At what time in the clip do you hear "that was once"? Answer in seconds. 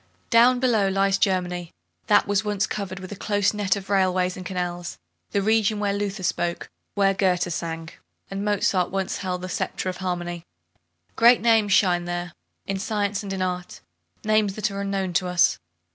2.07-2.65